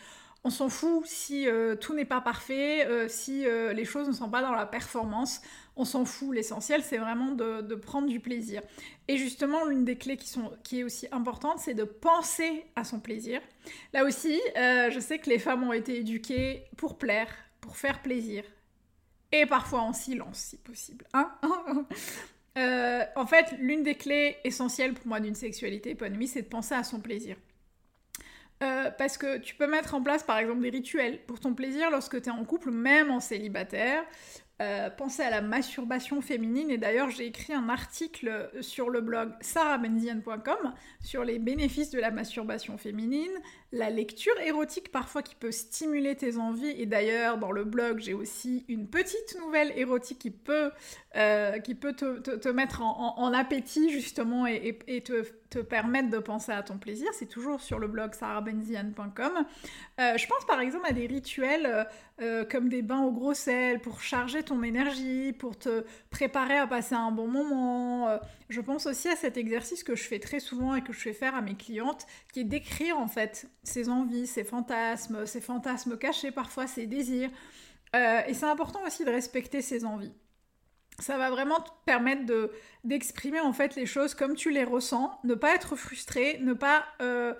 On 0.42 0.48
s'en 0.48 0.70
fout 0.70 1.02
si 1.04 1.48
euh, 1.48 1.74
tout 1.74 1.92
n'est 1.92 2.06
pas 2.06 2.22
parfait, 2.22 2.86
si 3.08 3.44
les 3.74 3.84
choses 3.84 4.08
ne 4.08 4.12
sont 4.14 4.30
pas 4.30 4.40
dans 4.40 4.54
la 4.54 4.64
performance, 4.64 5.42
on 5.76 5.84
s'en 5.84 6.06
fout. 6.06 6.34
L'essentiel, 6.34 6.82
c'est 6.82 6.96
vraiment 6.96 7.32
de, 7.32 7.74
prendre 7.74 8.08
du 8.08 8.20
plaisir. 8.20 8.62
Et 9.08 9.18
justement, 9.18 9.66
l'une 9.66 9.84
des 9.84 9.96
clés 9.96 10.16
qui 10.16 10.80
est 10.80 10.84
aussi 10.84 11.08
importante, 11.12 11.58
c'est 11.58 11.74
de 11.74 11.84
penser 11.84 12.64
à 12.74 12.84
son 12.84 13.00
plaisir. 13.00 13.42
Là 13.92 14.04
aussi, 14.04 14.40
je 14.56 14.98
sais 14.98 15.18
que 15.18 15.28
les 15.28 15.38
femmes 15.38 15.62
ont 15.64 15.74
été 15.74 15.98
éduquées 15.98 16.64
pour 16.78 16.96
plaire, 16.96 17.28
pour 17.60 17.76
faire 17.76 18.00
plaisir, 18.00 18.42
et 19.32 19.46
parfois 19.46 19.80
en 19.80 19.92
silence 19.92 20.38
si 20.38 20.56
possible. 20.58 21.06
Hein 21.12 21.30
euh, 22.58 23.04
en 23.16 23.26
fait, 23.26 23.54
l'une 23.58 23.82
des 23.82 23.94
clés 23.94 24.36
essentielles 24.44 24.94
pour 24.94 25.06
moi 25.06 25.20
d'une 25.20 25.34
sexualité 25.34 25.90
épanouie, 25.90 26.28
c'est 26.28 26.42
de 26.42 26.48
penser 26.48 26.74
à 26.74 26.84
son 26.84 27.00
plaisir. 27.00 27.36
parce 28.60 29.16
que 29.16 29.38
tu 29.38 29.54
peux 29.54 29.66
mettre 29.66 29.94
en 29.94 30.02
place 30.02 30.22
par 30.22 30.38
exemple 30.38 30.60
des 30.60 30.70
rituels 30.70 31.24
pour 31.26 31.40
ton 31.40 31.54
plaisir 31.54 31.90
lorsque 31.90 32.20
tu 32.20 32.28
es 32.28 32.32
en 32.32 32.44
couple, 32.44 32.70
même 32.70 33.10
en 33.10 33.20
célibataire. 33.20 34.04
Euh, 34.60 34.90
penser 34.90 35.22
à 35.22 35.30
la 35.30 35.40
masturbation 35.40 36.20
féminine. 36.20 36.70
Et 36.70 36.76
d'ailleurs, 36.76 37.08
j'ai 37.08 37.24
écrit 37.24 37.54
un 37.54 37.70
article 37.70 38.50
sur 38.60 38.90
le 38.90 39.00
blog 39.00 39.32
sarahbenzian.com 39.40 40.74
sur 41.00 41.24
les 41.24 41.38
bénéfices 41.38 41.90
de 41.90 41.98
la 41.98 42.10
masturbation 42.10 42.76
féminine, 42.76 43.32
la 43.72 43.88
lecture 43.88 44.38
érotique 44.40 44.92
parfois 44.92 45.22
qui 45.22 45.34
peut 45.34 45.50
stimuler 45.52 46.14
tes 46.14 46.36
envies. 46.36 46.74
Et 46.76 46.84
d'ailleurs, 46.84 47.38
dans 47.38 47.52
le 47.52 47.64
blog, 47.64 48.00
j'ai 48.00 48.12
aussi 48.12 48.64
une 48.68 48.86
petite 48.86 49.38
nouvelle 49.40 49.72
érotique 49.78 50.18
qui 50.18 50.30
peut, 50.30 50.70
euh, 51.16 51.58
qui 51.60 51.74
peut 51.74 51.94
te, 51.94 52.48
mettre 52.50 52.82
en, 52.82 53.32
appétit 53.32 53.90
justement 53.90 54.46
et, 54.46 55.02
te, 55.04 55.24
te, 55.48 55.60
permettre 55.60 56.10
de 56.10 56.18
penser 56.18 56.52
à 56.52 56.62
ton 56.62 56.76
plaisir. 56.76 57.08
C'est 57.14 57.28
toujours 57.28 57.60
sur 57.60 57.78
le 57.78 57.88
blog 57.88 58.14
sarahbenzian.com. 58.14 59.32
Euh, 60.00 60.16
je 60.18 60.26
pense 60.26 60.44
par 60.46 60.60
exemple 60.60 60.86
à 60.86 60.92
des 60.92 61.06
rituels 61.06 61.86
euh, 62.20 62.44
comme 62.44 62.68
des 62.68 62.82
bains 62.82 63.02
au 63.02 63.12
gros 63.12 63.34
sel 63.34 63.80
pour 63.80 64.02
charger 64.02 64.42
énergie, 64.64 65.32
pour 65.32 65.58
te 65.58 65.84
préparer 66.10 66.56
à 66.56 66.66
passer 66.66 66.94
un 66.94 67.10
bon 67.10 67.28
moment. 67.28 68.08
Euh, 68.08 68.18
je 68.48 68.60
pense 68.60 68.86
aussi 68.86 69.08
à 69.08 69.16
cet 69.16 69.36
exercice 69.36 69.82
que 69.84 69.94
je 69.94 70.02
fais 70.02 70.18
très 70.18 70.40
souvent 70.40 70.74
et 70.74 70.82
que 70.82 70.92
je 70.92 70.98
fais 70.98 71.12
faire 71.12 71.34
à 71.34 71.40
mes 71.40 71.54
clientes, 71.54 72.06
qui 72.32 72.40
est 72.40 72.44
d'écrire 72.44 72.98
en 72.98 73.08
fait 73.08 73.48
ses 73.62 73.88
envies, 73.88 74.26
ses 74.26 74.44
fantasmes, 74.44 75.26
ses 75.26 75.40
fantasmes 75.40 75.96
cachés 75.96 76.30
parfois, 76.30 76.66
ses 76.66 76.86
désirs. 76.86 77.30
Euh, 77.96 78.20
et 78.26 78.34
c'est 78.34 78.46
important 78.46 78.80
aussi 78.86 79.04
de 79.04 79.10
respecter 79.10 79.62
ses 79.62 79.84
envies. 79.84 80.12
Ça 80.98 81.16
va 81.16 81.30
vraiment 81.30 81.60
te 81.60 81.70
permettre 81.86 82.26
de, 82.26 82.52
d'exprimer 82.84 83.40
en 83.40 83.52
fait 83.52 83.74
les 83.74 83.86
choses 83.86 84.14
comme 84.14 84.34
tu 84.34 84.50
les 84.50 84.64
ressens, 84.64 85.18
ne 85.24 85.34
pas 85.34 85.54
être 85.54 85.74
frustré, 85.74 86.38
ne 86.42 86.52
pas 86.52 86.84
euh, 87.00 87.34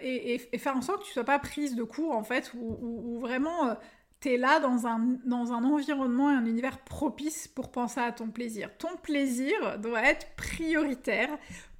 et, 0.00 0.38
faire 0.58 0.76
en 0.76 0.82
sorte 0.82 1.02
que 1.02 1.06
tu 1.06 1.12
sois 1.12 1.24
pas 1.24 1.40
prise 1.40 1.74
de 1.74 1.82
court 1.82 2.14
en 2.14 2.22
fait, 2.22 2.52
ou 2.54 3.18
vraiment 3.20 3.76
tu 4.20 4.30
es 4.30 4.36
là 4.36 4.60
dans 4.60 4.86
un, 4.86 5.18
dans 5.24 5.52
un 5.52 5.64
environnement 5.64 6.30
et 6.30 6.34
un 6.34 6.46
univers 6.46 6.78
propice 6.78 7.48
pour 7.48 7.70
penser 7.70 8.00
à 8.00 8.12
ton 8.12 8.28
plaisir. 8.28 8.70
Ton 8.78 8.96
plaisir 9.02 9.78
doit 9.78 10.02
être 10.02 10.26
prioritaire. 10.36 11.30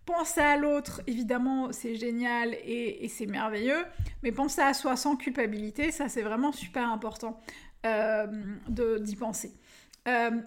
Penser 0.06 0.40
à 0.40 0.56
l'autre, 0.56 1.02
évidemment, 1.06 1.70
c'est 1.72 1.94
génial 1.94 2.54
et, 2.64 3.06
c'est 3.08 3.26
merveilleux, 3.26 3.84
mais 4.22 4.32
penser 4.32 4.62
à 4.62 4.72
soi 4.72 4.96
sans 4.96 5.16
culpabilité, 5.16 5.90
ça 5.90 6.08
c'est 6.08 6.22
vraiment 6.22 6.50
super 6.50 6.90
important 6.90 7.38
euh, 7.84 8.26
d'y 8.68 9.16
penser. 9.16 9.52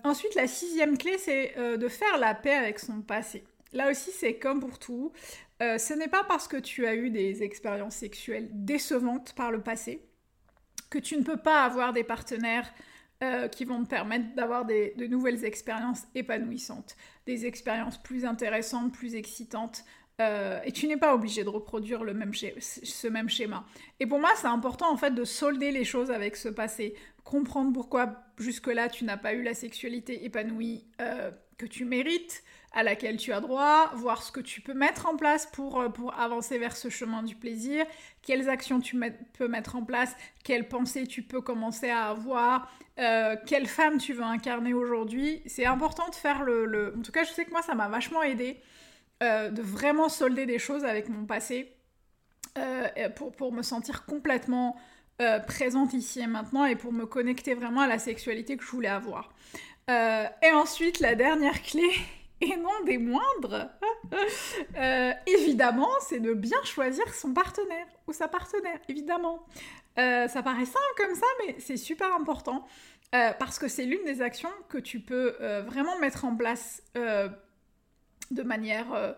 ensuite, 0.03 0.33
la 0.33 0.47
sixième 0.47 0.97
clé, 0.97 1.19
c'est 1.19 1.53
de 1.77 1.87
faire 1.87 2.17
la 2.17 2.33
paix 2.33 2.55
avec 2.55 2.79
son 2.79 3.01
passé. 3.01 3.43
Là 3.73 3.89
aussi, 3.89 4.11
c'est 4.11 4.35
comme 4.35 4.59
pour 4.59 4.79
tout. 4.79 5.11
Euh, 5.61 5.77
ce 5.77 5.93
n'est 5.93 6.07
pas 6.07 6.23
parce 6.23 6.47
que 6.47 6.57
tu 6.57 6.87
as 6.87 6.95
eu 6.95 7.09
des 7.09 7.43
expériences 7.43 7.95
sexuelles 7.95 8.49
décevantes 8.51 9.33
par 9.33 9.51
le 9.51 9.61
passé 9.61 10.03
que 10.91 10.99
tu 10.99 11.17
ne 11.17 11.23
peux 11.23 11.37
pas 11.37 11.63
avoir 11.63 11.93
des 11.93 12.03
partenaires 12.03 12.71
euh, 13.23 13.47
qui 13.47 13.65
vont 13.65 13.83
te 13.83 13.89
permettre 13.89 14.35
d'avoir 14.35 14.65
de 14.65 15.07
nouvelles 15.07 15.43
expériences 15.45 16.03
épanouissantes, 16.13 16.95
des 17.25 17.47
expériences 17.47 17.97
plus 17.97 18.25
intéressantes, 18.25 18.93
plus 18.93 19.15
excitantes. 19.15 19.83
Euh, 20.19 20.59
et 20.65 20.71
tu 20.71 20.87
n'es 20.87 20.97
pas 20.97 21.15
obligé 21.15 21.43
de 21.43 21.49
reproduire 21.49 22.03
le 22.03 22.13
même 22.13 22.33
ce 22.33 23.07
même 23.07 23.29
schéma. 23.29 23.65
Et 23.99 24.05
pour 24.05 24.19
moi, 24.19 24.31
c'est 24.35 24.47
important 24.47 24.91
en 24.91 24.97
fait 24.97 25.11
de 25.11 25.23
solder 25.23 25.71
les 25.71 25.85
choses 25.85 26.11
avec 26.11 26.35
ce 26.35 26.49
passé, 26.49 26.95
comprendre 27.23 27.71
pourquoi 27.73 28.23
jusque-là 28.37 28.89
tu 28.89 29.05
n'as 29.05 29.17
pas 29.17 29.33
eu 29.33 29.41
la 29.41 29.53
sexualité 29.53 30.25
épanouie 30.25 30.85
que 31.61 31.67
tu 31.67 31.85
mérites, 31.85 32.43
à 32.73 32.83
laquelle 32.83 33.17
tu 33.17 33.33
as 33.33 33.41
droit, 33.41 33.91
voir 33.95 34.23
ce 34.23 34.31
que 34.31 34.39
tu 34.39 34.61
peux 34.61 34.73
mettre 34.73 35.05
en 35.05 35.15
place 35.15 35.45
pour, 35.45 35.79
euh, 35.79 35.89
pour 35.89 36.17
avancer 36.17 36.57
vers 36.57 36.75
ce 36.75 36.89
chemin 36.89 37.21
du 37.21 37.35
plaisir, 37.35 37.85
quelles 38.21 38.49
actions 38.49 38.79
tu 38.79 38.99
peux 39.33 39.47
mettre 39.47 39.75
en 39.75 39.83
place, 39.83 40.15
quelles 40.43 40.67
pensées 40.67 41.05
tu 41.05 41.21
peux 41.21 41.41
commencer 41.41 41.89
à 41.89 42.09
avoir, 42.09 42.71
euh, 42.97 43.35
quelle 43.45 43.67
femme 43.67 43.97
tu 43.97 44.13
veux 44.13 44.23
incarner 44.23 44.73
aujourd'hui. 44.73 45.41
C'est 45.45 45.65
important 45.65 46.07
de 46.09 46.15
faire 46.15 46.43
le, 46.43 46.93
En 46.97 47.01
tout 47.01 47.11
cas, 47.11 47.23
je 47.23 47.31
sais 47.31 47.45
que 47.45 47.51
moi, 47.51 47.61
ça 47.61 47.75
m'a 47.75 47.89
vachement 47.89 48.23
aidé 48.23 48.57
euh, 49.21 49.49
de 49.49 49.61
vraiment 49.61 50.07
solder 50.09 50.45
des 50.45 50.59
choses 50.59 50.85
avec 50.85 51.09
mon 51.09 51.25
passé 51.25 51.73
pour, 53.15 53.31
pour, 53.31 53.53
me 53.53 53.61
sentir 53.61 54.05
complètement 54.05 54.75
présente 55.47 55.93
ici 55.93 56.19
et 56.19 56.27
maintenant 56.27 56.65
et 56.65 56.75
pour 56.75 56.91
me 56.91 57.05
connecter 57.05 57.53
vraiment 57.53 57.79
à 57.79 57.87
la 57.87 57.97
sexualité 57.97 58.57
que 58.57 58.63
je 58.63 58.69
voulais 58.69 58.89
avoir. 58.89 59.29
Et 59.87 60.51
ensuite, 60.53 60.99
la 60.99 61.15
dernière 61.15 61.61
clé, 61.61 61.89
et 62.41 62.57
non 62.57 62.83
des 62.85 62.97
moindres, 62.97 63.69
euh, 64.77 65.13
évidemment, 65.27 65.89
c'est 66.01 66.19
de 66.19 66.33
bien 66.33 66.61
choisir 66.63 67.13
son 67.13 67.33
partenaire 67.33 67.85
ou 68.07 68.13
sa 68.13 68.27
partenaire, 68.27 68.79
évidemment. 68.89 69.45
Euh, 69.99 70.27
ça 70.27 70.41
paraît 70.41 70.65
simple 70.65 70.93
comme 70.97 71.15
ça, 71.15 71.25
mais 71.45 71.55
c'est 71.59 71.77
super 71.77 72.13
important 72.15 72.65
euh, 73.13 73.31
parce 73.37 73.59
que 73.59 73.67
c'est 73.67 73.85
l'une 73.85 74.03
des 74.05 74.21
actions 74.21 74.51
que 74.69 74.77
tu 74.77 74.99
peux 74.99 75.35
vraiment 75.65 75.97
mettre 75.99 76.25
en 76.25 76.35
place 76.35 76.81
de 76.95 78.43
manière 78.43 79.15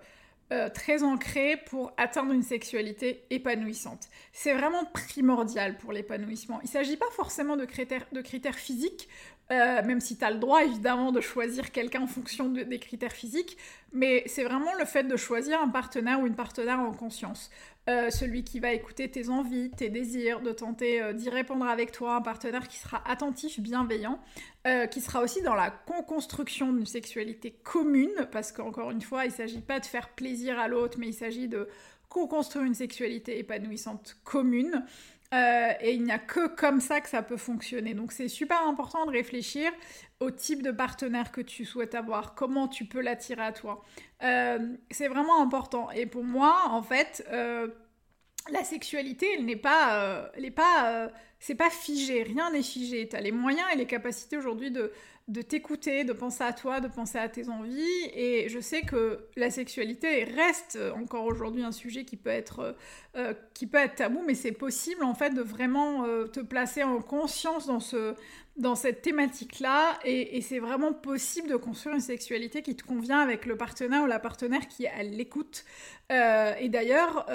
très 0.73 1.03
ancrée 1.03 1.57
pour 1.67 1.93
atteindre 1.97 2.33
une 2.33 2.43
sexualité 2.43 3.25
épanouissante. 3.29 4.09
C'est 4.31 4.53
vraiment 4.53 4.85
primordial 4.85 5.77
pour 5.77 5.93
l'épanouissement. 5.93 6.59
Il 6.61 6.65
ne 6.65 6.71
s'agit 6.71 6.97
pas 6.97 7.09
forcément 7.11 7.55
de 7.55 7.65
critères 7.65 8.55
physiques, 8.55 9.07
euh, 9.51 9.83
même 9.83 9.99
si 9.99 10.17
tu 10.17 10.23
as 10.23 10.31
le 10.31 10.39
droit 10.39 10.63
évidemment 10.63 11.11
de 11.11 11.19
choisir 11.19 11.71
quelqu'un 11.71 12.01
en 12.03 12.07
fonction 12.07 12.49
des 12.49 12.79
critères 12.79 13.11
physiques, 13.11 13.57
mais 13.91 14.23
c'est 14.25 14.43
vraiment 14.43 14.73
le 14.79 14.85
fait 14.85 15.03
de 15.03 15.15
choisir 15.17 15.61
un 15.61 15.67
partenaire 15.67 16.21
ou 16.21 16.27
une 16.27 16.35
partenaire 16.35 16.79
en 16.79 16.91
conscience. 16.91 17.51
Euh, 17.89 18.09
celui 18.09 18.45
qui 18.45 18.61
va 18.61 18.71
écouter 18.71 19.11
tes 19.11 19.27
envies, 19.27 19.69
tes 19.69 19.89
désirs, 19.89 20.39
de 20.39 20.53
tenter 20.53 21.01
euh, 21.01 21.11
d'y 21.11 21.29
répondre 21.29 21.65
avec 21.67 21.91
toi, 21.91 22.15
un 22.15 22.21
partenaire 22.21 22.69
qui 22.69 22.77
sera 22.77 23.03
attentif, 23.05 23.59
bienveillant, 23.59 24.19
qui 24.91 25.01
sera 25.01 25.21
aussi 25.21 25.41
dans 25.41 25.55
la 25.55 25.71
co-construction 25.71 26.71
d'une 26.71 26.85
sexualité 26.85 27.51
commune, 27.63 28.29
parce 28.31 28.53
qu'encore 28.53 28.91
une 28.91 29.01
fois, 29.01 29.25
il 29.25 29.31
ne 29.31 29.33
s'agit 29.33 29.59
pas 29.59 29.81
de 29.81 29.85
faire 29.85 30.07
plaisir 30.07 30.57
à 30.57 30.69
l'autre, 30.69 30.97
mais 30.97 31.07
il 31.07 31.13
s'agit 31.13 31.49
de 31.49 31.67
co-construire 32.07 32.63
une 32.63 32.75
sexualité 32.75 33.39
épanouissante 33.39 34.15
commune. 34.23 34.85
Euh, 35.33 35.73
et 35.81 35.93
il 35.93 36.03
n'y 36.03 36.11
a 36.11 36.19
que 36.19 36.47
comme 36.47 36.79
ça 36.79 37.01
que 37.01 37.09
ça 37.09 37.23
peut 37.23 37.37
fonctionner. 37.37 37.93
Donc 37.93 38.11
c'est 38.11 38.27
super 38.27 38.65
important 38.67 39.05
de 39.05 39.11
réfléchir 39.11 39.71
au 40.19 40.29
type 40.29 40.61
de 40.61 40.71
partenaire 40.71 41.31
que 41.31 41.41
tu 41.41 41.65
souhaites 41.65 41.95
avoir, 41.95 42.35
comment 42.35 42.67
tu 42.67 42.85
peux 42.85 43.01
l'attirer 43.01 43.41
à 43.41 43.51
toi. 43.51 43.83
Euh, 44.23 44.59
c'est 44.91 45.07
vraiment 45.07 45.41
important. 45.41 45.89
Et 45.91 46.05
pour 46.05 46.23
moi, 46.23 46.63
en 46.69 46.83
fait, 46.83 47.25
euh, 47.31 47.67
la 48.51 48.63
sexualité, 48.63 49.27
elle 49.35 49.45
n'est 49.45 49.55
pas, 49.55 50.31
elle 50.35 50.53
pas, 50.53 51.09
c'est 51.39 51.55
pas 51.55 51.69
figé. 51.69 52.23
Rien 52.23 52.51
n'est 52.51 52.61
figé. 52.61 53.07
Tu 53.07 53.15
as 53.15 53.21
les 53.21 53.31
moyens 53.31 53.65
et 53.73 53.77
les 53.77 53.87
capacités 53.87 54.37
aujourd'hui 54.37 54.69
de 54.69 54.91
de 55.29 55.41
t'écouter, 55.41 56.03
de 56.03 56.11
penser 56.11 56.43
à 56.43 56.51
toi, 56.51 56.81
de 56.81 56.89
penser 56.89 57.17
à 57.17 57.29
tes 57.29 57.47
envies. 57.47 58.09
Et 58.13 58.49
je 58.49 58.59
sais 58.59 58.81
que 58.81 59.19
la 59.37 59.49
sexualité 59.51 60.25
reste 60.25 60.77
encore 60.95 61.25
aujourd'hui 61.25 61.63
un 61.63 61.71
sujet 61.71 62.03
qui 62.03 62.17
peut 62.17 62.29
être, 62.29 62.59
euh, 62.59 62.73
euh, 63.15 63.33
qui 63.53 63.65
peut 63.67 63.77
être 63.77 63.95
tabou, 63.95 64.21
mais 64.25 64.35
c'est 64.35 64.51
possible 64.51 65.03
en 65.03 65.13
fait 65.13 65.29
de 65.29 65.41
vraiment 65.41 66.05
euh, 66.05 66.27
te 66.27 66.41
placer 66.41 66.83
en 66.83 67.01
conscience 67.01 67.67
dans, 67.67 67.79
ce, 67.79 68.15
dans 68.57 68.75
cette 68.75 69.01
thématique-là. 69.01 69.97
Et, 70.03 70.41
c'est 70.41 70.59
vraiment 70.59 70.91
possible 70.91 71.47
de 71.47 71.55
construire 71.55 71.95
une 71.95 72.01
sexualité 72.01 72.61
qui 72.61 72.75
te 72.75 72.83
convient 72.83 73.19
avec 73.19 73.45
le 73.45 73.55
partenaire 73.55 74.03
ou 74.03 74.07
la 74.07 74.19
partenaire 74.19 74.67
qui 74.67 74.87
l'écoute. 75.03 75.63
et 76.09 76.69
d'ailleurs, 76.69 77.25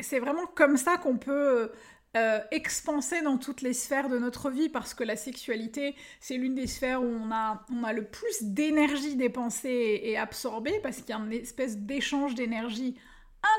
c'est 0.00 0.18
vraiment 0.18 0.46
comme 0.54 0.76
ça 0.76 0.98
qu'on 0.98 1.16
peut 1.16 1.70
euh, 2.16 2.40
expansé 2.50 3.20
dans 3.20 3.36
toutes 3.36 3.60
les 3.60 3.74
sphères 3.74 4.08
de 4.08 4.18
notre 4.18 4.48
vie 4.48 4.70
parce 4.70 4.94
que 4.94 5.04
la 5.04 5.16
sexualité, 5.16 5.94
c'est 6.18 6.38
l'une 6.38 6.54
des 6.54 6.66
sphères 6.66 7.02
où 7.02 7.06
on 7.06 7.30
a, 7.30 7.66
on 7.70 7.84
a 7.84 7.92
le 7.92 8.04
plus 8.04 8.42
d'énergie 8.42 9.16
dépensée 9.16 10.00
et, 10.02 10.16
absorbée 10.16 10.80
parce 10.82 10.98
qu'il 10.98 11.10
y 11.10 11.12
a 11.12 11.18
une 11.18 11.32
espèce 11.32 11.76
d'échange 11.76 12.34
d'énergie 12.34 12.96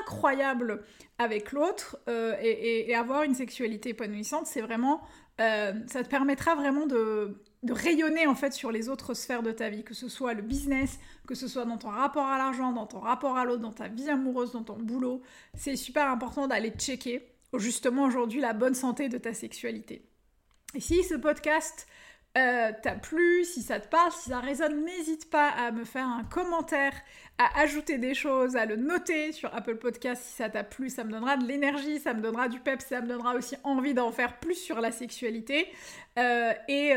incroyable 0.00 0.82
avec 1.18 1.52
l'autre 1.52 1.98
euh, 2.08 2.34
et, 2.40 2.92
avoir 2.96 3.22
une 3.22 3.34
sexualité 3.34 3.90
épanouissante, 3.90 4.46
c'est 4.46 4.62
vraiment, 4.62 5.02
euh, 5.40 5.72
ça 5.86 6.02
te 6.02 6.08
permettra 6.08 6.56
vraiment 6.56 6.86
de, 6.86 7.40
de, 7.62 7.72
rayonner 7.72 8.26
en 8.26 8.34
fait 8.34 8.52
sur 8.52 8.72
les 8.72 8.88
autres 8.88 9.14
sphères 9.14 9.44
de 9.44 9.52
ta 9.52 9.68
vie, 9.68 9.84
que 9.84 9.94
ce 9.94 10.08
soit 10.08 10.34
le 10.34 10.42
business, 10.42 10.98
que 11.28 11.36
ce 11.36 11.46
soit 11.46 11.64
dans 11.64 11.78
ton 11.78 11.90
rapport 11.90 12.26
à 12.26 12.38
l'argent, 12.38 12.72
dans 12.72 12.86
ton 12.86 12.98
rapport 12.98 13.36
à 13.36 13.44
l'autre, 13.44 13.62
dans 13.62 13.72
ta 13.72 13.86
vie 13.86 14.10
amoureuse, 14.10 14.50
dans 14.50 14.64
ton 14.64 14.78
boulot. 14.78 15.22
C'est 15.54 15.76
super 15.76 16.08
important 16.08 16.48
d'aller 16.48 16.70
checker 16.70 17.37
justement 17.54 18.04
aujourd'hui 18.04 18.40
la 18.40 18.52
bonne 18.52 18.74
santé 18.74 19.08
de 19.08 19.18
ta 19.18 19.32
sexualité. 19.32 20.04
Et 20.74 20.80
si 20.80 21.02
ce 21.02 21.14
podcast 21.14 21.86
euh, 22.36 22.72
t'a 22.82 22.94
plu, 22.94 23.44
si 23.44 23.62
ça 23.62 23.80
te 23.80 23.88
parle, 23.88 24.12
si 24.12 24.30
ça 24.30 24.40
résonne, 24.40 24.84
n'hésite 24.84 25.30
pas 25.30 25.48
à 25.48 25.70
me 25.70 25.84
faire 25.84 26.06
un 26.06 26.24
commentaire, 26.24 26.92
à 27.38 27.60
ajouter 27.60 27.98
des 27.98 28.14
choses, 28.14 28.56
à 28.56 28.66
le 28.66 28.76
noter 28.76 29.32
sur 29.32 29.54
Apple 29.54 29.76
Podcast 29.76 30.22
si 30.24 30.34
ça 30.34 30.48
t'a 30.48 30.64
plu. 30.64 30.90
Ça 30.90 31.04
me 31.04 31.10
donnera 31.10 31.36
de 31.36 31.46
l'énergie, 31.46 31.98
ça 31.98 32.14
me 32.14 32.20
donnera 32.20 32.48
du 32.48 32.60
pep, 32.60 32.82
ça 32.82 33.00
me 33.00 33.06
donnera 33.08 33.34
aussi 33.34 33.56
envie 33.64 33.94
d'en 33.94 34.10
faire 34.10 34.38
plus 34.38 34.56
sur 34.56 34.80
la 34.80 34.90
sexualité. 34.90 35.68
et, 36.68 36.94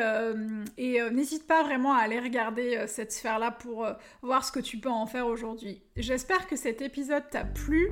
et 0.77 1.01
n'hésite 1.11 1.45
pas 1.45 1.63
vraiment 1.63 1.93
à 1.93 1.99
aller 1.99 2.19
regarder 2.19 2.85
cette 2.87 3.11
sphère-là 3.11 3.51
pour 3.51 3.87
voir 4.23 4.43
ce 4.43 4.51
que 4.51 4.59
tu 4.59 4.77
peux 4.77 4.89
en 4.89 5.05
faire 5.05 5.27
aujourd'hui. 5.27 5.83
J'espère 5.95 6.47
que 6.47 6.55
cet 6.55 6.81
épisode 6.81 7.29
t'a 7.29 7.43
plu. 7.43 7.91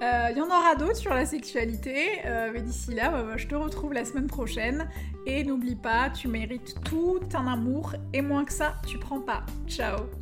Il 0.00 0.36
y 0.36 0.40
en 0.40 0.46
aura 0.46 0.76
d'autres 0.76 0.96
sur 0.96 1.12
la 1.12 1.26
sexualité, 1.26 2.22
mais 2.24 2.62
d'ici 2.62 2.94
là, 2.94 3.10
bah, 3.10 3.22
bah, 3.22 3.36
je 3.36 3.46
te 3.46 3.54
retrouve 3.54 3.92
la 3.92 4.04
semaine 4.04 4.26
prochaine. 4.26 4.88
Et 5.26 5.44
n'oublie 5.44 5.76
pas, 5.76 6.10
tu 6.10 6.28
mérites 6.28 6.74
tout 6.84 7.20
un 7.34 7.46
amour 7.46 7.94
et 8.12 8.22
moins 8.22 8.44
que 8.44 8.52
ça, 8.52 8.76
tu 8.86 8.98
prends 8.98 9.20
pas. 9.20 9.44
Ciao 9.66 10.19